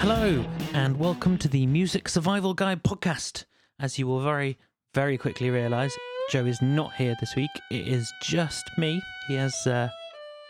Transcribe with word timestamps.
Hello, 0.00 0.44
and 0.74 0.96
welcome 0.98 1.36
to 1.38 1.48
the 1.48 1.66
Music 1.66 2.08
Survival 2.08 2.54
Guide 2.54 2.82
podcast. 2.82 3.44
As 3.80 3.98
you 3.98 4.06
will 4.06 4.20
very, 4.20 4.56
very 4.94 5.18
quickly 5.18 5.50
realise, 5.50 5.96
Joe 6.30 6.46
is 6.46 6.62
not 6.62 6.94
here 6.94 7.16
this 7.18 7.34
week. 7.34 7.50
It 7.70 7.88
is 7.88 8.12
just 8.22 8.64
me. 8.78 9.02
He 9.26 9.34
has, 9.34 9.66
uh, 9.66 9.88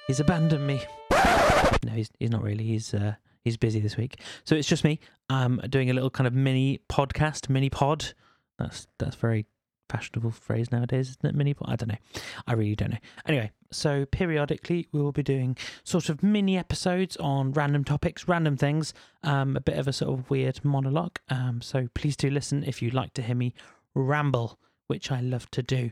he's 0.06 0.20
abandoned 0.20 0.66
me. 0.66 0.82
No, 1.10 1.92
he's, 1.92 2.10
he's 2.18 2.30
not 2.30 2.42
really. 2.42 2.64
He's, 2.64 2.92
uh, 2.92 3.14
he's 3.42 3.56
busy 3.56 3.80
this 3.80 3.96
week. 3.96 4.20
So 4.44 4.54
it's 4.54 4.68
just 4.68 4.84
me. 4.84 5.00
Um, 5.30 5.60
doing 5.70 5.90
a 5.90 5.94
little 5.94 6.10
kind 6.10 6.26
of 6.26 6.34
mini 6.34 6.80
podcast, 6.90 7.48
mini 7.48 7.70
pod. 7.70 8.12
That's 8.58 8.86
that's 8.98 9.16
very 9.16 9.46
fashionable 9.88 10.30
phrase 10.30 10.70
nowadays, 10.70 11.10
isn't 11.10 11.24
it? 11.24 11.34
Mini 11.34 11.54
pod. 11.54 11.70
I 11.70 11.76
don't 11.76 11.88
know. 11.88 12.22
I 12.46 12.52
really 12.54 12.76
don't 12.76 12.90
know. 12.90 12.98
Anyway, 13.26 13.50
so 13.70 14.04
periodically 14.06 14.86
we 14.92 15.00
will 15.00 15.12
be 15.12 15.22
doing 15.22 15.56
sort 15.84 16.08
of 16.08 16.22
mini 16.22 16.56
episodes 16.56 17.16
on 17.18 17.52
random 17.52 17.84
topics, 17.84 18.28
random 18.28 18.56
things. 18.56 18.94
Um, 19.22 19.56
a 19.56 19.60
bit 19.60 19.78
of 19.78 19.88
a 19.88 19.92
sort 19.92 20.18
of 20.18 20.30
weird 20.30 20.64
monologue. 20.64 21.18
Um, 21.28 21.60
so 21.60 21.88
please 21.94 22.16
do 22.16 22.30
listen 22.30 22.64
if 22.64 22.80
you'd 22.82 22.94
like 22.94 23.14
to 23.14 23.22
hear 23.22 23.36
me 23.36 23.54
ramble, 23.94 24.58
which 24.86 25.10
I 25.10 25.20
love 25.20 25.50
to 25.52 25.62
do. 25.62 25.90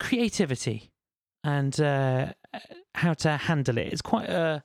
Creativity 0.00 0.90
and 1.44 1.80
uh, 1.80 2.32
how 2.94 3.14
to 3.14 3.36
handle 3.36 3.78
it. 3.78 3.88
It's 3.92 4.02
quite 4.02 4.28
a 4.28 4.62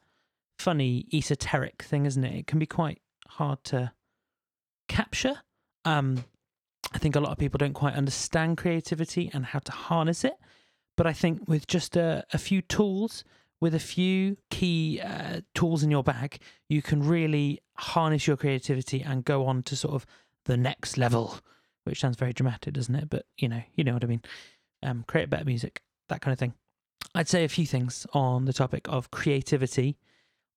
funny 0.58 1.06
esoteric 1.14 1.84
thing, 1.84 2.06
isn't 2.06 2.24
it? 2.24 2.36
It 2.36 2.48
can 2.48 2.60
be 2.60 2.66
quite 2.66 3.02
hard 3.28 3.64
to 3.66 3.92
capture. 4.88 5.42
Um, 5.86 6.24
I 6.94 7.00
think 7.00 7.16
a 7.16 7.20
lot 7.20 7.32
of 7.32 7.38
people 7.38 7.58
don't 7.58 7.74
quite 7.74 7.96
understand 7.96 8.58
creativity 8.58 9.30
and 9.34 9.46
how 9.46 9.60
to 9.60 9.72
harness 9.72 10.24
it. 10.24 10.36
But 10.96 11.08
I 11.08 11.14
think 11.14 11.48
with 11.48 11.66
just 11.68 11.96
a, 11.98 12.24
a 12.34 12.38
few 12.38 12.62
tools, 12.62 13.24
with 13.60 13.74
a 13.74 13.80
few 13.80 14.38
key 14.52 15.02
uh, 15.02 15.42
tools 15.56 15.84
in 15.84 15.90
your 15.90 16.04
bag, 16.04 16.40
you 16.70 16.82
can 16.82 17.02
really 17.02 17.62
harness 17.78 18.28
your 18.28 18.38
creativity 18.38 19.02
and 19.02 19.26
go 19.26 19.46
on 19.46 19.64
to 19.64 19.76
sort 19.76 19.96
of 19.96 20.06
the 20.46 20.58
next 20.58 20.98
level, 20.98 21.40
which 21.84 22.00
sounds 22.00 22.18
very 22.18 22.34
dramatic, 22.34 22.74
doesn't 22.74 22.96
it? 22.96 23.10
But 23.10 23.26
you 23.38 23.48
know, 23.48 23.64
you 23.74 23.84
know 23.84 23.94
what 23.94 24.04
I 24.04 24.08
mean. 24.08 24.22
Um, 24.84 25.04
create 25.08 25.30
better 25.30 25.46
music, 25.46 25.82
that 26.10 26.22
kind 26.22 26.34
of 26.34 26.40
thing. 26.40 26.54
I'd 27.16 27.30
say 27.30 27.44
a 27.44 27.50
few 27.50 27.66
things 27.66 28.06
on 28.14 28.46
the 28.46 28.54
topic 28.54 28.88
of 28.90 29.12
creativity. 29.12 29.98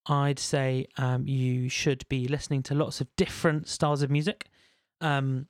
I'd 0.07 0.39
say 0.39 0.87
um, 0.99 1.27
you 1.27 1.69
should 1.69 2.07
be 2.09 2.29
listening 2.29 2.63
to 2.65 2.75
lots 2.75 3.01
of 3.01 3.09
different 3.17 3.69
styles 3.69 4.03
of 4.03 4.11
music. 4.11 4.49
Um, 5.01 5.47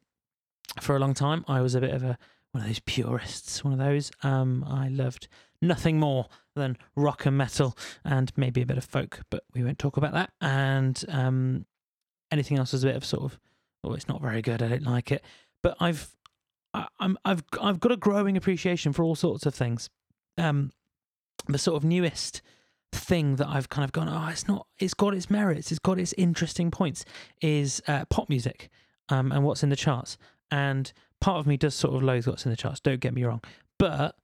for 0.81 0.97
a 0.97 0.99
long 0.99 1.15
time, 1.15 1.45
I 1.49 1.61
was 1.61 1.75
a 1.75 1.81
bit 1.81 1.95
of 1.95 2.03
a 2.03 2.19
one 2.53 2.63
of 2.63 2.69
those 2.69 2.81
purists, 2.81 3.63
one 3.63 3.75
of 3.75 3.79
those. 3.79 4.11
Um, 4.23 4.65
I 4.67 4.89
loved 4.89 5.29
nothing 5.61 5.99
more 5.99 6.27
than 6.55 6.79
rock 6.95 7.27
and 7.27 7.37
metal 7.37 7.77
and 8.05 8.33
maybe 8.37 8.63
a 8.63 8.67
bit 8.67 8.79
of 8.79 8.85
folk, 8.85 9.21
but 9.31 9.45
we 9.55 9.63
won't 9.63 9.79
talk 9.79 9.99
about 9.99 10.15
that. 10.15 10.31
And 10.41 11.03
um, 11.09 11.67
anything 12.31 12.59
else 12.59 12.73
was 12.73 12.83
a 12.83 12.87
bit 12.87 12.97
of 12.97 13.05
sort 13.05 13.25
of, 13.25 13.39
oh, 13.85 13.93
it's 13.93 14.09
not 14.09 14.23
very 14.23 14.41
good. 14.41 14.63
I 14.63 14.69
don't 14.69 14.85
like 14.85 15.13
it. 15.13 15.23
But 15.63 15.77
I've, 15.81 16.17
I, 16.73 16.87
I'm, 16.99 17.19
I've, 17.27 17.45
I've 17.61 17.81
got 17.81 17.93
a 17.93 17.97
growing 17.97 18.39
appreciation 18.39 18.95
for 18.95 19.05
all 19.05 19.15
sorts 19.15 19.45
of 19.45 19.55
things. 19.55 19.91
Um, 20.39 20.73
the 21.49 21.59
sort 21.59 21.77
of 21.77 21.85
newest 21.85 22.41
thing 22.93 23.37
that 23.37 23.49
I've 23.49 23.69
kind 23.69 23.85
of 23.85 23.93
gone, 23.93 24.09
oh, 24.09 24.31
it's 24.31 24.49
not, 24.49 24.67
it's 24.79 24.95
got 24.95 25.13
its 25.13 25.29
merits, 25.29 25.71
it's 25.71 25.79
got 25.79 25.99
its 25.99 26.15
interesting 26.17 26.71
points, 26.71 27.05
is 27.43 27.83
uh, 27.87 28.07
pop 28.07 28.31
music 28.31 28.71
um, 29.09 29.33
and 29.33 29.45
what's 29.45 29.63
in 29.63 29.69
the 29.69 29.77
charts. 29.77 30.19
And 30.51 30.93
part 31.21 31.39
of 31.39 31.47
me 31.47 31.57
does 31.57 31.75
sort 31.75 31.95
of 31.95 32.03
loathe 32.03 32.27
what's 32.27 32.45
in 32.45 32.51
the 32.51 32.57
charts, 32.57 32.81
don't 32.81 33.01
get 33.01 33.15
me 33.15 33.25
wrong. 33.25 33.43
But 33.79 34.17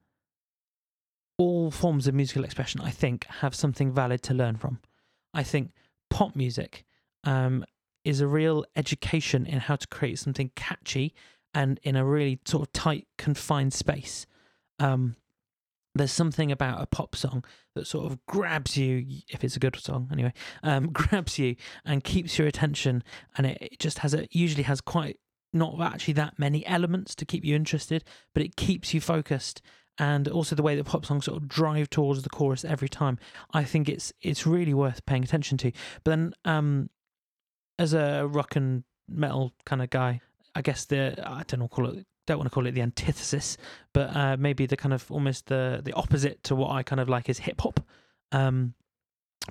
all 1.38 1.70
forms 1.70 2.06
of 2.06 2.14
musical 2.14 2.44
expression, 2.44 2.80
I 2.80 2.90
think, 2.90 3.26
have 3.26 3.54
something 3.54 3.92
valid 3.92 4.22
to 4.24 4.34
learn 4.34 4.56
from. 4.56 4.80
I 5.34 5.42
think 5.42 5.72
pop 6.10 6.36
music 6.36 6.84
um, 7.24 7.64
is 8.04 8.20
a 8.20 8.26
real 8.26 8.64
education 8.76 9.46
in 9.46 9.60
how 9.60 9.76
to 9.76 9.86
create 9.88 10.18
something 10.18 10.50
catchy 10.54 11.14
and 11.54 11.80
in 11.82 11.96
a 11.96 12.04
really 12.04 12.40
sort 12.44 12.66
of 12.66 12.72
tight, 12.72 13.06
confined 13.18 13.72
space. 13.72 14.26
Um, 14.78 15.16
there's 15.94 16.12
something 16.12 16.50
about 16.50 16.82
a 16.82 16.86
pop 16.86 17.14
song 17.14 17.44
that 17.74 17.86
sort 17.86 18.10
of 18.10 18.24
grabs 18.26 18.76
you, 18.76 19.04
if 19.28 19.44
it's 19.44 19.56
a 19.56 19.60
good 19.60 19.76
song 19.76 20.08
anyway, 20.12 20.32
um, 20.62 20.88
grabs 20.92 21.38
you 21.38 21.56
and 21.84 22.04
keeps 22.04 22.38
your 22.38 22.48
attention, 22.48 23.02
and 23.36 23.46
it, 23.46 23.58
it 23.60 23.78
just 23.78 23.98
has 23.98 24.14
a 24.14 24.26
usually 24.30 24.62
has 24.64 24.80
quite 24.80 25.18
not 25.52 25.78
actually 25.80 26.14
that 26.14 26.38
many 26.38 26.64
elements 26.66 27.14
to 27.14 27.26
keep 27.26 27.44
you 27.44 27.54
interested, 27.54 28.04
but 28.34 28.42
it 28.42 28.56
keeps 28.56 28.94
you 28.94 29.00
focused. 29.00 29.60
And 29.98 30.26
also 30.26 30.56
the 30.56 30.62
way 30.62 30.74
that 30.74 30.84
pop 30.84 31.04
songs 31.04 31.26
sort 31.26 31.36
of 31.36 31.48
drive 31.48 31.90
towards 31.90 32.22
the 32.22 32.30
chorus 32.30 32.64
every 32.64 32.88
time, 32.88 33.18
I 33.52 33.64
think 33.64 33.90
it's 33.90 34.12
it's 34.22 34.46
really 34.46 34.72
worth 34.72 35.04
paying 35.04 35.22
attention 35.22 35.58
to. 35.58 35.72
But 36.02 36.12
then, 36.12 36.34
um, 36.46 36.88
as 37.78 37.92
a 37.92 38.26
rock 38.26 38.56
and 38.56 38.84
metal 39.06 39.52
kind 39.66 39.82
of 39.82 39.90
guy, 39.90 40.22
I 40.54 40.62
guess 40.62 40.86
the 40.86 41.22
I 41.26 41.42
don't 41.46 41.60
know 41.60 41.68
call 41.68 41.90
it 41.90 42.06
don't 42.26 42.38
want 42.38 42.50
to 42.50 42.54
call 42.54 42.66
it 42.66 42.72
the 42.72 42.82
antithesis, 42.82 43.56
but 43.92 44.14
uh, 44.14 44.36
maybe 44.38 44.66
the 44.66 44.76
kind 44.76 44.92
of 44.92 45.10
almost 45.10 45.46
the 45.46 45.80
the 45.84 45.92
opposite 45.94 46.42
to 46.44 46.54
what 46.54 46.70
I 46.70 46.82
kind 46.82 47.00
of 47.00 47.08
like 47.08 47.28
is 47.28 47.38
hip 47.40 47.60
hop. 47.60 47.80
Um, 48.30 48.74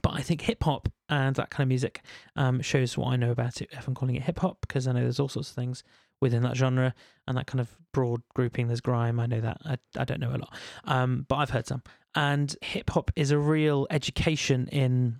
but 0.02 0.14
I 0.14 0.22
think 0.22 0.42
hip 0.42 0.64
hop 0.64 0.88
and 1.10 1.36
that 1.36 1.50
kind 1.50 1.64
of 1.64 1.68
music 1.68 2.02
um, 2.36 2.62
shows 2.62 2.98
what 2.98 3.08
I 3.08 3.18
know 3.18 3.32
about 3.32 3.62
it. 3.62 3.70
If 3.72 3.88
I'm 3.88 3.96
calling 3.96 4.16
it 4.16 4.24
hip 4.24 4.40
hop, 4.40 4.58
because 4.62 4.88
I 4.88 4.94
know 4.94 5.02
there's 5.02 5.20
all 5.20 5.28
sorts 5.28 5.50
of 5.50 5.56
things 5.56 5.84
within 6.22 6.44
that 6.44 6.56
genre 6.56 6.94
and 7.28 7.38
that 7.38 7.48
kind 7.48 7.60
of 7.60 7.76
broad 7.92 8.22
grouping. 8.34 8.68
There's 8.68 8.80
grime, 8.82 9.20
I 9.20 9.26
know 9.26 9.42
that. 9.42 9.58
I, 9.66 9.78
I 9.98 10.06
don't 10.06 10.22
know 10.22 10.30
a 10.30 10.38
lot, 10.38 10.56
um, 10.86 11.26
but 11.28 11.38
I've 11.38 11.50
heard 11.50 11.68
some. 11.68 11.84
And 12.16 12.56
hip 12.62 12.90
hop 12.90 13.12
is 13.16 13.32
a 13.32 13.38
real 13.38 13.88
education 13.90 14.68
in. 14.68 15.20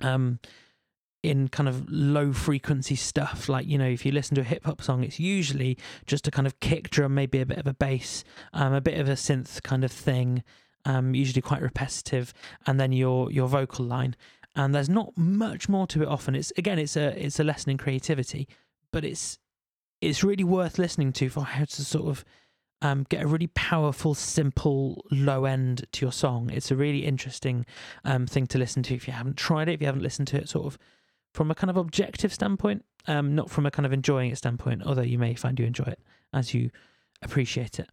Um, 0.00 0.38
in 1.22 1.48
kind 1.48 1.68
of 1.68 1.88
low 1.90 2.32
frequency 2.32 2.96
stuff. 2.96 3.48
Like, 3.48 3.66
you 3.66 3.78
know, 3.78 3.88
if 3.88 4.06
you 4.06 4.12
listen 4.12 4.34
to 4.36 4.40
a 4.40 4.44
hip 4.44 4.64
hop 4.64 4.82
song, 4.82 5.04
it's 5.04 5.20
usually 5.20 5.76
just 6.06 6.26
a 6.26 6.30
kind 6.30 6.46
of 6.46 6.60
kick 6.60 6.90
drum, 6.90 7.14
maybe 7.14 7.40
a 7.40 7.46
bit 7.46 7.58
of 7.58 7.66
a 7.66 7.74
bass, 7.74 8.24
um, 8.52 8.72
a 8.72 8.80
bit 8.80 8.98
of 8.98 9.08
a 9.08 9.12
synth 9.12 9.62
kind 9.62 9.84
of 9.84 9.92
thing, 9.92 10.42
um, 10.84 11.14
usually 11.14 11.42
quite 11.42 11.62
repetitive, 11.62 12.32
and 12.66 12.80
then 12.80 12.92
your 12.92 13.30
your 13.30 13.48
vocal 13.48 13.84
line. 13.84 14.16
And 14.56 14.74
there's 14.74 14.88
not 14.88 15.16
much 15.16 15.68
more 15.68 15.86
to 15.88 16.02
it 16.02 16.08
often. 16.08 16.34
It's 16.34 16.52
again, 16.56 16.78
it's 16.78 16.96
a 16.96 17.08
it's 17.22 17.38
a 17.38 17.44
lesson 17.44 17.70
in 17.70 17.78
creativity, 17.78 18.48
but 18.90 19.04
it's 19.04 19.38
it's 20.00 20.24
really 20.24 20.44
worth 20.44 20.78
listening 20.78 21.12
to 21.12 21.28
for 21.28 21.44
how 21.44 21.64
to 21.64 21.84
sort 21.84 22.08
of 22.08 22.24
um, 22.82 23.04
get 23.10 23.22
a 23.22 23.26
really 23.26 23.48
powerful, 23.48 24.14
simple 24.14 25.04
low 25.10 25.44
end 25.44 25.86
to 25.92 26.04
your 26.04 26.12
song. 26.12 26.50
It's 26.50 26.70
a 26.70 26.76
really 26.76 27.04
interesting 27.04 27.66
um, 28.04 28.26
thing 28.26 28.46
to 28.48 28.58
listen 28.58 28.82
to 28.84 28.94
if 28.94 29.06
you 29.06 29.12
haven't 29.12 29.36
tried 29.36 29.68
it, 29.68 29.74
if 29.74 29.80
you 29.80 29.86
haven't 29.86 30.02
listened 30.02 30.28
to 30.28 30.38
it 30.38 30.48
sort 30.48 30.66
of 30.66 30.78
from 31.32 31.50
a 31.50 31.54
kind 31.54 31.70
of 31.70 31.76
objective 31.76 32.32
standpoint, 32.32 32.84
um, 33.06 33.34
not 33.34 33.50
from 33.50 33.66
a 33.66 33.70
kind 33.70 33.86
of 33.86 33.92
enjoying 33.92 34.30
it 34.30 34.36
standpoint, 34.36 34.82
although 34.84 35.02
you 35.02 35.18
may 35.18 35.34
find 35.34 35.58
you 35.58 35.66
enjoy 35.66 35.84
it 35.84 36.00
as 36.32 36.54
you 36.54 36.70
appreciate 37.22 37.78
it. 37.78 37.88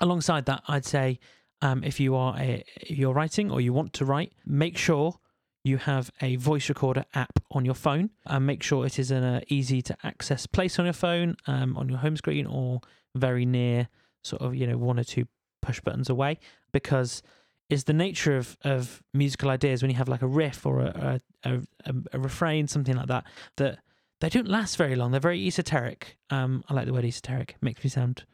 Alongside 0.00 0.46
that, 0.46 0.62
I'd 0.68 0.84
say 0.84 1.18
um, 1.60 1.84
if 1.84 2.00
you 2.00 2.14
are 2.14 2.36
a, 2.38 2.64
you're 2.88 3.14
writing 3.14 3.50
or 3.50 3.60
you 3.60 3.72
want 3.72 3.92
to 3.94 4.04
write, 4.04 4.32
make 4.44 4.76
sure 4.76 5.18
you 5.64 5.76
have 5.76 6.10
a 6.20 6.36
voice 6.36 6.68
recorder 6.68 7.04
app 7.14 7.38
on 7.52 7.64
your 7.64 7.74
phone 7.74 8.10
and 8.26 8.44
make 8.44 8.62
sure 8.62 8.84
it 8.84 8.98
is 8.98 9.10
in 9.10 9.22
an 9.22 9.44
easy 9.48 9.80
to 9.82 9.96
access 10.02 10.46
place 10.46 10.78
on 10.78 10.84
your 10.86 10.92
phone, 10.92 11.36
um, 11.46 11.76
on 11.76 11.88
your 11.88 11.98
home 11.98 12.16
screen, 12.16 12.46
or 12.46 12.80
very 13.14 13.46
near, 13.46 13.88
sort 14.24 14.42
of 14.42 14.54
you 14.54 14.66
know 14.66 14.76
one 14.76 14.98
or 14.98 15.04
two 15.04 15.26
push 15.60 15.80
buttons 15.80 16.10
away, 16.10 16.38
because 16.72 17.22
is 17.68 17.84
the 17.84 17.92
nature 17.92 18.36
of, 18.36 18.56
of 18.64 19.02
musical 19.14 19.50
ideas 19.50 19.82
when 19.82 19.90
you 19.90 19.96
have 19.96 20.08
like 20.08 20.22
a 20.22 20.26
riff 20.26 20.66
or 20.66 20.80
a, 20.80 21.20
a, 21.44 21.60
a, 21.84 21.94
a 22.12 22.18
refrain, 22.18 22.68
something 22.68 22.96
like 22.96 23.06
that, 23.06 23.24
that 23.56 23.78
they 24.20 24.28
don't 24.28 24.48
last 24.48 24.76
very 24.76 24.94
long. 24.94 25.10
They're 25.10 25.20
very 25.20 25.46
esoteric. 25.46 26.18
Um, 26.30 26.64
I 26.68 26.74
like 26.74 26.86
the 26.86 26.92
word 26.92 27.04
esoteric. 27.04 27.56
It 27.56 27.62
makes 27.62 27.82
me 27.82 27.90
sound 27.90 28.24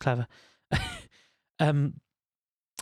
clever. 0.00 0.26
um, 1.60 1.94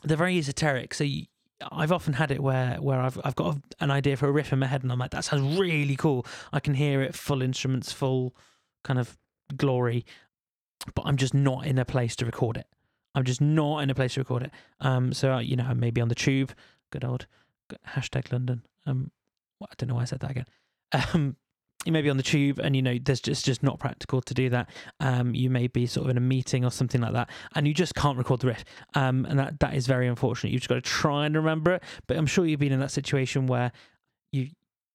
they're 0.02 0.16
very 0.16 0.38
esoteric. 0.38 0.94
So 0.94 1.04
you, 1.04 1.26
I've 1.72 1.92
often 1.92 2.14
had 2.14 2.30
it 2.30 2.42
where 2.42 2.76
where 2.76 3.00
I've 3.00 3.18
I've 3.24 3.36
got 3.36 3.58
an 3.80 3.90
idea 3.90 4.16
for 4.16 4.28
a 4.28 4.32
riff 4.32 4.52
in 4.52 4.58
my 4.58 4.66
head 4.66 4.82
and 4.82 4.92
I'm 4.92 4.98
like 4.98 5.10
that 5.10 5.24
sounds 5.24 5.58
really 5.58 5.96
cool. 5.96 6.26
I 6.52 6.60
can 6.60 6.74
hear 6.74 7.02
it 7.02 7.14
full 7.14 7.42
instruments, 7.42 7.92
full 7.92 8.34
kind 8.84 8.98
of 8.98 9.16
glory, 9.56 10.04
but 10.94 11.06
I'm 11.06 11.16
just 11.16 11.34
not 11.34 11.66
in 11.66 11.78
a 11.78 11.84
place 11.84 12.14
to 12.16 12.26
record 12.26 12.56
it. 12.56 12.66
I'm 13.16 13.24
just 13.24 13.40
not 13.40 13.78
in 13.78 13.90
a 13.90 13.94
place 13.94 14.14
to 14.14 14.20
record 14.20 14.44
it. 14.44 14.52
Um, 14.80 15.12
so 15.12 15.32
uh, 15.32 15.38
you 15.40 15.56
know, 15.56 15.72
maybe 15.74 16.00
on 16.00 16.08
the 16.08 16.14
tube. 16.14 16.52
Good 16.90 17.04
old 17.04 17.26
hashtag 17.88 18.30
London. 18.30 18.62
Um, 18.86 19.10
well, 19.58 19.68
I 19.70 19.74
don't 19.76 19.88
know 19.88 19.96
why 19.96 20.02
I 20.02 20.06
said 20.06 20.20
that 20.20 20.30
again. 20.30 20.46
Um, 21.12 21.36
you 21.84 21.92
may 21.92 22.02
be 22.02 22.10
on 22.10 22.16
the 22.16 22.22
tube, 22.22 22.58
and 22.58 22.74
you 22.74 22.82
know, 22.82 22.96
there's 23.00 23.20
just 23.20 23.44
just 23.44 23.62
not 23.62 23.78
practical 23.78 24.20
to 24.20 24.34
do 24.34 24.48
that. 24.50 24.68
Um, 24.98 25.34
you 25.34 25.50
may 25.50 25.66
be 25.68 25.86
sort 25.86 26.06
of 26.06 26.10
in 26.10 26.16
a 26.16 26.20
meeting 26.20 26.64
or 26.64 26.70
something 26.70 27.00
like 27.00 27.12
that, 27.12 27.30
and 27.54 27.66
you 27.66 27.74
just 27.74 27.94
can't 27.94 28.18
record 28.18 28.40
the 28.40 28.48
riff. 28.48 28.64
Um, 28.94 29.24
and 29.26 29.38
that 29.38 29.60
that 29.60 29.74
is 29.74 29.86
very 29.86 30.08
unfortunate. 30.08 30.52
You've 30.52 30.62
just 30.62 30.68
got 30.68 30.76
to 30.76 30.80
try 30.80 31.26
and 31.26 31.34
remember 31.36 31.74
it. 31.74 31.82
But 32.06 32.16
I'm 32.16 32.26
sure 32.26 32.44
you've 32.46 32.60
been 32.60 32.72
in 32.72 32.80
that 32.80 32.90
situation 32.90 33.46
where 33.46 33.72
you 34.32 34.48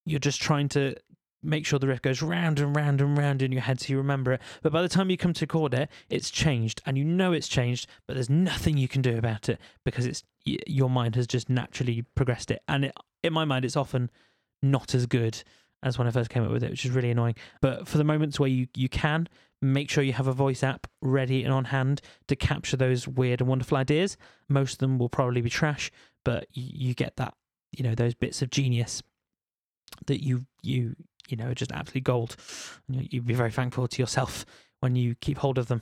you're 0.06 0.20
just 0.20 0.42
trying 0.42 0.68
to 0.70 0.96
make 1.44 1.66
sure 1.66 1.80
the 1.80 1.88
riff 1.88 2.02
goes 2.02 2.22
round 2.22 2.60
and 2.60 2.76
round 2.76 3.02
and 3.02 3.18
round 3.18 3.42
in 3.42 3.52
your 3.52 3.62
head 3.62 3.80
so 3.80 3.92
you 3.92 3.98
remember 3.98 4.34
it. 4.34 4.42
But 4.62 4.72
by 4.72 4.82
the 4.82 4.90
time 4.90 5.10
you 5.10 5.18
come 5.18 5.34
to 5.34 5.44
record 5.44 5.74
it, 5.74 5.90
it's 6.10 6.30
changed 6.30 6.82
and 6.86 6.98
you 6.98 7.04
know 7.04 7.34
it's 7.34 7.48
changed, 7.48 7.88
but 8.08 8.14
there's 8.14 8.30
nothing 8.30 8.78
you 8.78 8.88
can 8.88 9.02
do 9.02 9.18
about 9.18 9.50
it 9.50 9.60
because 9.84 10.06
it's 10.06 10.24
your 10.46 10.90
mind 10.90 11.16
has 11.16 11.28
just 11.28 11.50
naturally 11.50 12.04
progressed 12.16 12.52
it. 12.52 12.62
And 12.68 12.86
it, 12.86 12.96
in 13.24 13.34
my 13.34 13.46
mind, 13.46 13.66
it's 13.66 13.78
often 13.78 14.10
not 14.62 14.96
as 14.96 15.06
good 15.06 15.44
as 15.84 15.98
when 15.98 16.08
I 16.08 16.12
first 16.12 16.30
came 16.30 16.44
up 16.44 16.52
with 16.52 16.64
it, 16.64 16.70
which 16.70 16.86
is 16.86 16.92
really 16.92 17.12
annoying. 17.12 17.36
But 17.62 17.88
for 17.88 17.98
the 17.98 18.04
moments 18.04 18.40
where 18.40 18.50
you, 18.50 18.68
you 18.76 18.90
can, 18.90 19.28
make 19.62 19.90
sure 19.90 20.04
you 20.04 20.14
have 20.14 20.28
a 20.28 20.34
voice 20.34 20.64
app 20.64 20.88
ready 21.02 21.44
and 21.44 21.54
on 21.54 21.66
hand 21.66 22.02
to 22.28 22.36
capture 22.36 22.78
those 22.78 23.08
weird 23.08 23.42
and 23.42 23.50
wonderful 23.50 23.78
ideas. 23.78 24.18
Most 24.50 24.74
of 24.74 24.80
them 24.80 24.98
will 24.98 25.10
probably 25.10 25.42
be 25.42 25.50
trash, 25.50 25.92
but 26.24 26.48
you, 26.54 26.88
you 26.90 26.94
get 26.94 27.18
that, 27.18 27.36
you 27.72 27.84
know, 27.84 27.96
those 27.96 28.14
bits 28.14 28.42
of 28.42 28.50
genius 28.50 29.04
that 30.08 30.24
you 30.24 30.46
you 30.62 30.96
you 31.32 31.38
know 31.38 31.50
are 31.50 31.56
just 31.56 31.72
absolutely 31.72 32.02
gold. 32.02 32.36
You'd 32.88 33.26
be 33.26 33.34
very 33.34 33.52
thankful 33.52 33.88
to 33.88 34.02
yourself 34.02 34.46
when 34.80 34.96
you 34.96 35.16
keep 35.16 35.38
hold 35.38 35.58
of 35.58 35.68
them. 35.68 35.82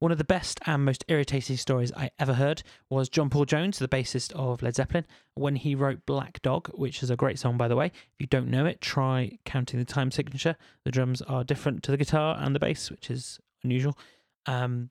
One 0.00 0.12
of 0.12 0.18
the 0.18 0.24
best 0.24 0.60
and 0.64 0.84
most 0.84 1.04
irritating 1.08 1.56
stories 1.56 1.92
I 1.92 2.10
ever 2.20 2.34
heard 2.34 2.62
was 2.88 3.08
John 3.08 3.30
Paul 3.30 3.46
Jones, 3.46 3.80
the 3.80 3.88
bassist 3.88 4.32
of 4.32 4.62
Led 4.62 4.76
Zeppelin, 4.76 5.04
when 5.34 5.56
he 5.56 5.74
wrote 5.74 6.06
Black 6.06 6.40
Dog, 6.40 6.68
which 6.74 7.02
is 7.02 7.10
a 7.10 7.16
great 7.16 7.36
song, 7.36 7.56
by 7.56 7.66
the 7.66 7.74
way. 7.74 7.86
If 7.86 8.20
you 8.20 8.28
don't 8.28 8.48
know 8.48 8.64
it, 8.64 8.80
try 8.80 9.38
counting 9.44 9.80
the 9.80 9.84
time 9.84 10.12
signature. 10.12 10.54
The 10.84 10.92
drums 10.92 11.20
are 11.22 11.42
different 11.42 11.82
to 11.82 11.90
the 11.90 11.96
guitar 11.96 12.36
and 12.38 12.54
the 12.54 12.60
bass, 12.60 12.92
which 12.92 13.10
is 13.10 13.40
unusual. 13.64 13.98
Um, 14.46 14.90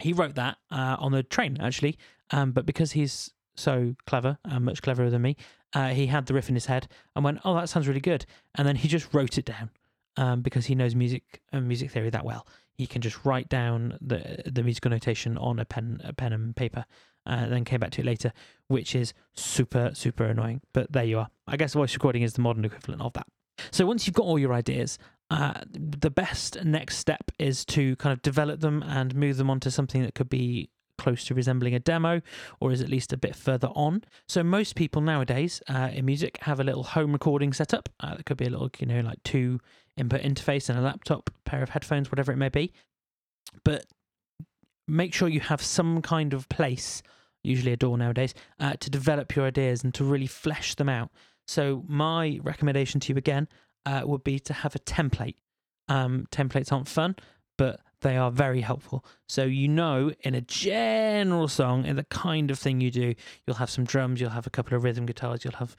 he 0.00 0.12
wrote 0.12 0.34
that 0.34 0.58
uh, 0.72 0.96
on 0.98 1.12
the 1.12 1.22
train, 1.22 1.58
actually, 1.60 1.96
um, 2.30 2.50
but 2.50 2.66
because 2.66 2.92
he's 2.92 3.30
so 3.54 3.94
clever 4.06 4.38
and 4.44 4.64
much 4.64 4.82
cleverer 4.82 5.10
than 5.10 5.22
me, 5.22 5.36
uh, 5.74 5.88
he 5.88 6.06
had 6.06 6.26
the 6.26 6.34
riff 6.34 6.48
in 6.48 6.54
his 6.54 6.66
head 6.66 6.88
and 7.14 7.24
went, 7.24 7.40
"Oh, 7.44 7.54
that 7.54 7.68
sounds 7.68 7.88
really 7.88 8.00
good," 8.00 8.26
and 8.54 8.66
then 8.66 8.76
he 8.76 8.88
just 8.88 9.12
wrote 9.12 9.38
it 9.38 9.44
down 9.44 9.70
um, 10.16 10.42
because 10.42 10.66
he 10.66 10.74
knows 10.74 10.94
music 10.94 11.40
and 11.52 11.66
music 11.66 11.90
theory 11.90 12.10
that 12.10 12.24
well. 12.24 12.46
He 12.76 12.86
can 12.86 13.02
just 13.02 13.24
write 13.24 13.48
down 13.48 13.98
the 14.00 14.42
the 14.46 14.62
musical 14.62 14.90
notation 14.90 15.36
on 15.38 15.58
a 15.58 15.64
pen 15.64 16.00
a 16.04 16.12
pen 16.12 16.32
and 16.32 16.56
paper 16.56 16.84
uh, 17.26 17.30
and 17.30 17.52
then 17.52 17.64
came 17.64 17.80
back 17.80 17.90
to 17.92 18.00
it 18.00 18.06
later 18.06 18.32
which 18.68 18.94
is 18.94 19.12
super 19.34 19.90
super 19.94 20.24
annoying. 20.24 20.60
But 20.72 20.92
there 20.92 21.04
you 21.04 21.18
are. 21.18 21.28
I 21.46 21.56
guess 21.56 21.74
voice 21.74 21.94
recording 21.94 22.22
is 22.22 22.34
the 22.34 22.42
modern 22.42 22.64
equivalent 22.64 23.02
of 23.02 23.12
that. 23.14 23.26
So 23.70 23.86
once 23.86 24.06
you've 24.06 24.14
got 24.14 24.24
all 24.24 24.38
your 24.38 24.54
ideas 24.54 24.98
uh, 25.32 25.60
the 25.70 26.10
best 26.10 26.62
next 26.62 26.98
step 26.98 27.30
is 27.38 27.64
to 27.64 27.96
kind 27.96 28.12
of 28.12 28.20
develop 28.20 28.60
them 28.60 28.82
and 28.82 29.14
move 29.14 29.38
them 29.38 29.48
onto 29.48 29.70
something 29.70 30.02
that 30.02 30.14
could 30.14 30.28
be 30.28 30.68
close 31.02 31.24
to 31.24 31.34
resembling 31.34 31.74
a 31.74 31.80
demo 31.80 32.20
or 32.60 32.72
is 32.72 32.80
at 32.80 32.88
least 32.88 33.12
a 33.12 33.16
bit 33.16 33.34
further 33.34 33.68
on. 33.74 34.02
So 34.28 34.42
most 34.42 34.76
people 34.76 35.02
nowadays 35.02 35.60
uh, 35.68 35.90
in 35.92 36.04
music 36.04 36.38
have 36.42 36.60
a 36.60 36.64
little 36.64 36.84
home 36.84 37.12
recording 37.12 37.52
setup. 37.52 37.88
Uh, 38.00 38.14
that 38.16 38.26
could 38.26 38.36
be 38.36 38.46
a 38.46 38.50
little, 38.50 38.70
you 38.78 38.86
know, 38.86 39.00
like 39.00 39.22
two 39.24 39.60
input 39.96 40.22
interface 40.22 40.68
and 40.68 40.78
a 40.78 40.82
laptop, 40.82 41.30
pair 41.44 41.62
of 41.62 41.70
headphones, 41.70 42.10
whatever 42.10 42.32
it 42.32 42.36
may 42.36 42.48
be. 42.48 42.72
But 43.64 43.84
make 44.86 45.12
sure 45.12 45.28
you 45.28 45.40
have 45.40 45.60
some 45.60 46.02
kind 46.02 46.32
of 46.32 46.48
place, 46.48 47.02
usually 47.42 47.72
a 47.72 47.76
DAW 47.76 47.96
nowadays, 47.96 48.34
uh, 48.60 48.74
to 48.74 48.88
develop 48.90 49.34
your 49.34 49.46
ideas 49.46 49.82
and 49.84 49.92
to 49.94 50.04
really 50.04 50.26
flesh 50.26 50.74
them 50.76 50.88
out. 50.88 51.10
So 51.46 51.84
my 51.88 52.38
recommendation 52.42 53.00
to 53.00 53.12
you 53.12 53.18
again 53.18 53.48
uh, 53.84 54.02
would 54.04 54.24
be 54.24 54.38
to 54.38 54.52
have 54.52 54.74
a 54.74 54.78
template. 54.78 55.36
Um, 55.88 56.26
templates 56.30 56.72
aren't 56.72 56.88
fun, 56.88 57.16
but 57.58 57.80
they 58.02 58.16
are 58.16 58.30
very 58.30 58.60
helpful. 58.60 59.04
So 59.26 59.44
you 59.44 59.68
know, 59.68 60.12
in 60.20 60.34
a 60.34 60.40
general 60.40 61.48
song, 61.48 61.86
in 61.86 61.96
the 61.96 62.04
kind 62.04 62.50
of 62.50 62.58
thing 62.58 62.80
you 62.80 62.90
do, 62.90 63.14
you'll 63.46 63.56
have 63.56 63.70
some 63.70 63.84
drums, 63.84 64.20
you'll 64.20 64.30
have 64.30 64.46
a 64.46 64.50
couple 64.50 64.76
of 64.76 64.84
rhythm 64.84 65.06
guitars, 65.06 65.44
you'll 65.44 65.54
have 65.54 65.76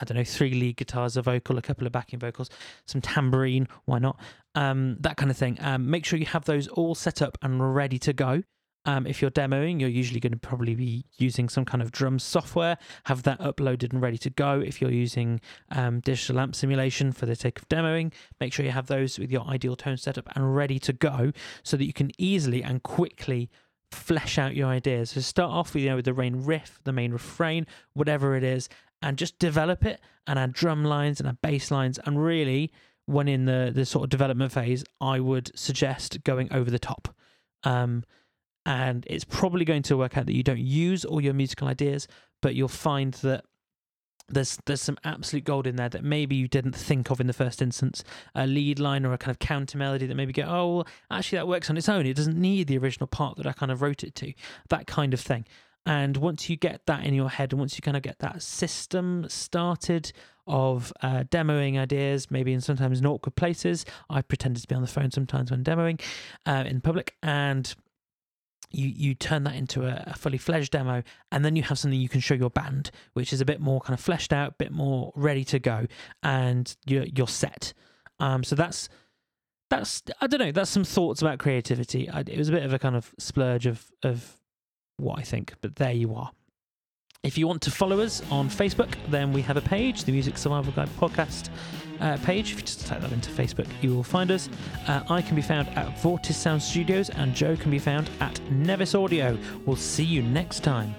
I 0.00 0.04
don't 0.04 0.16
know, 0.16 0.24
three 0.24 0.54
lead 0.54 0.76
guitars, 0.76 1.16
a 1.16 1.22
vocal, 1.22 1.56
a 1.56 1.62
couple 1.62 1.86
of 1.86 1.92
backing 1.92 2.18
vocals, 2.18 2.50
some 2.86 3.00
tambourine, 3.00 3.68
why 3.84 4.00
not? 4.00 4.18
Um, 4.54 4.96
that 5.00 5.16
kind 5.16 5.30
of 5.30 5.36
thing. 5.36 5.56
Um, 5.60 5.88
make 5.88 6.04
sure 6.04 6.18
you 6.18 6.26
have 6.26 6.44
those 6.44 6.66
all 6.68 6.94
set 6.94 7.22
up 7.22 7.38
and 7.42 7.74
ready 7.74 7.98
to 8.00 8.12
go. 8.12 8.42
Um, 8.86 9.06
if 9.06 9.22
you're 9.22 9.30
demoing, 9.30 9.80
you're 9.80 9.88
usually 9.88 10.20
going 10.20 10.32
to 10.32 10.38
probably 10.38 10.74
be 10.74 11.06
using 11.16 11.48
some 11.48 11.64
kind 11.64 11.80
of 11.80 11.90
drum 11.90 12.18
software. 12.18 12.76
Have 13.04 13.22
that 13.22 13.40
uploaded 13.40 13.92
and 13.92 14.02
ready 14.02 14.18
to 14.18 14.30
go. 14.30 14.60
If 14.60 14.80
you're 14.80 14.90
using 14.90 15.40
um, 15.70 16.00
digital 16.00 16.38
amp 16.38 16.54
simulation 16.54 17.12
for 17.12 17.26
the 17.26 17.34
sake 17.34 17.58
of 17.58 17.68
demoing, 17.68 18.12
make 18.40 18.52
sure 18.52 18.64
you 18.64 18.72
have 18.72 18.86
those 18.88 19.18
with 19.18 19.30
your 19.30 19.46
ideal 19.46 19.76
tone 19.76 19.96
setup 19.96 20.28
and 20.36 20.54
ready 20.54 20.78
to 20.80 20.92
go 20.92 21.32
so 21.62 21.76
that 21.76 21.84
you 21.84 21.92
can 21.92 22.10
easily 22.18 22.62
and 22.62 22.82
quickly 22.82 23.50
flesh 23.90 24.38
out 24.38 24.54
your 24.54 24.68
ideas. 24.68 25.10
So 25.10 25.20
start 25.20 25.50
off 25.50 25.72
with 25.72 25.82
you 25.82 25.90
know 25.90 25.96
with 25.96 26.04
the 26.04 26.12
main 26.12 26.44
riff, 26.44 26.80
the 26.84 26.92
main 26.92 27.12
refrain, 27.12 27.66
whatever 27.94 28.36
it 28.36 28.44
is, 28.44 28.68
and 29.00 29.16
just 29.16 29.38
develop 29.38 29.84
it 29.84 30.00
and 30.26 30.38
add 30.38 30.52
drum 30.52 30.84
lines 30.84 31.20
and 31.20 31.28
add 31.28 31.40
bass 31.40 31.70
lines. 31.70 31.98
And 32.04 32.22
really, 32.22 32.72
when 33.06 33.28
in 33.28 33.44
the, 33.44 33.70
the 33.74 33.84
sort 33.84 34.04
of 34.04 34.10
development 34.10 34.52
phase, 34.52 34.84
I 35.00 35.20
would 35.20 35.56
suggest 35.58 36.24
going 36.24 36.52
over 36.52 36.70
the 36.70 36.78
top. 36.78 37.14
Um, 37.62 38.04
and 38.66 39.06
it's 39.08 39.24
probably 39.24 39.64
going 39.64 39.82
to 39.82 39.96
work 39.96 40.16
out 40.16 40.26
that 40.26 40.34
you 40.34 40.42
don't 40.42 40.58
use 40.58 41.04
all 41.04 41.20
your 41.20 41.34
musical 41.34 41.68
ideas, 41.68 42.08
but 42.40 42.54
you'll 42.54 42.68
find 42.68 43.14
that 43.14 43.44
there's 44.28 44.58
there's 44.64 44.80
some 44.80 44.96
absolute 45.04 45.44
gold 45.44 45.66
in 45.66 45.76
there 45.76 45.88
that 45.90 46.02
maybe 46.02 46.34
you 46.34 46.48
didn't 46.48 46.74
think 46.74 47.10
of 47.10 47.20
in 47.20 47.26
the 47.26 47.32
first 47.32 47.60
instance. 47.60 48.02
A 48.34 48.46
lead 48.46 48.78
line 48.78 49.04
or 49.04 49.12
a 49.12 49.18
kind 49.18 49.30
of 49.30 49.38
counter 49.38 49.76
melody 49.76 50.06
that 50.06 50.14
maybe 50.14 50.32
go, 50.32 50.44
oh, 50.44 50.76
well, 50.76 50.86
actually 51.10 51.38
that 51.38 51.48
works 51.48 51.68
on 51.68 51.76
its 51.76 51.88
own. 51.88 52.06
It 52.06 52.16
doesn't 52.16 52.38
need 52.38 52.66
the 52.66 52.78
original 52.78 53.06
part 53.06 53.36
that 53.36 53.46
I 53.46 53.52
kind 53.52 53.70
of 53.70 53.82
wrote 53.82 54.02
it 54.02 54.14
to. 54.16 54.32
That 54.70 54.86
kind 54.86 55.12
of 55.12 55.20
thing. 55.20 55.44
And 55.86 56.16
once 56.16 56.48
you 56.48 56.56
get 56.56 56.86
that 56.86 57.04
in 57.04 57.12
your 57.12 57.28
head, 57.28 57.52
and 57.52 57.60
once 57.60 57.76
you 57.76 57.82
kind 57.82 57.96
of 57.96 58.02
get 58.02 58.18
that 58.20 58.42
system 58.42 59.26
started 59.28 60.12
of 60.46 60.92
uh, 61.02 61.24
demoing 61.24 61.78
ideas, 61.78 62.30
maybe 62.30 62.54
in 62.54 62.62
sometimes 62.62 63.00
in 63.00 63.06
awkward 63.06 63.36
places, 63.36 63.84
I 64.08 64.22
pretended 64.22 64.62
to 64.62 64.68
be 64.68 64.74
on 64.74 64.80
the 64.80 64.88
phone 64.88 65.10
sometimes 65.10 65.50
when 65.50 65.62
demoing 65.62 66.00
uh, 66.46 66.64
in 66.66 66.80
public, 66.80 67.16
and 67.22 67.74
you 68.74 68.88
you 68.88 69.14
turn 69.14 69.44
that 69.44 69.54
into 69.54 69.86
a, 69.86 70.04
a, 70.06 70.14
fully 70.14 70.38
fledged 70.38 70.72
demo, 70.72 71.02
and 71.32 71.44
then 71.44 71.56
you 71.56 71.62
have 71.62 71.78
something 71.78 72.00
you 72.00 72.08
can 72.08 72.20
show 72.20 72.34
your 72.34 72.50
band, 72.50 72.90
which 73.12 73.32
is 73.32 73.40
a 73.40 73.44
bit 73.44 73.60
more 73.60 73.80
kind 73.80 73.98
of 73.98 74.04
fleshed 74.04 74.32
out, 74.32 74.52
a 74.52 74.54
bit 74.58 74.72
more 74.72 75.12
ready 75.14 75.44
to 75.44 75.58
go, 75.58 75.86
and 76.22 76.76
you're 76.86 77.04
you're 77.04 77.28
set. 77.28 77.72
Um, 78.20 78.44
so 78.44 78.54
that's 78.54 78.88
that's 79.70 80.02
I 80.20 80.26
don't 80.26 80.40
know. 80.40 80.52
That's 80.52 80.70
some 80.70 80.84
thoughts 80.84 81.22
about 81.22 81.38
creativity. 81.38 82.08
I, 82.08 82.20
it 82.20 82.38
was 82.38 82.48
a 82.48 82.52
bit 82.52 82.64
of 82.64 82.72
a 82.72 82.78
kind 82.78 82.96
of 82.96 83.14
splurge 83.18 83.66
of 83.66 83.90
of 84.02 84.40
what 84.96 85.18
I 85.18 85.22
think, 85.22 85.54
but 85.60 85.76
there 85.76 85.92
you 85.92 86.14
are. 86.14 86.30
If 87.24 87.38
you 87.38 87.46
want 87.46 87.62
to 87.62 87.70
follow 87.70 88.00
us 88.00 88.22
on 88.30 88.50
Facebook, 88.50 88.94
then 89.08 89.32
we 89.32 89.40
have 89.40 89.56
a 89.56 89.62
page, 89.62 90.04
the 90.04 90.12
Music 90.12 90.36
Survival 90.36 90.72
Guide 90.72 90.90
podcast 91.00 91.48
uh, 92.00 92.18
page. 92.18 92.52
If 92.52 92.58
you 92.58 92.62
just 92.64 92.86
type 92.86 93.00
that 93.00 93.12
into 93.12 93.30
Facebook, 93.30 93.66
you 93.80 93.94
will 93.94 94.02
find 94.02 94.30
us. 94.30 94.50
Uh, 94.86 95.02
I 95.08 95.22
can 95.22 95.34
be 95.34 95.40
found 95.40 95.68
at 95.68 95.86
Vortis 95.96 96.34
Sound 96.34 96.62
Studios, 96.62 97.08
and 97.08 97.34
Joe 97.34 97.56
can 97.56 97.70
be 97.70 97.78
found 97.78 98.10
at 98.20 98.38
Nevis 98.50 98.94
Audio. 98.94 99.38
We'll 99.64 99.76
see 99.76 100.04
you 100.04 100.22
next 100.22 100.60
time. 100.60 100.94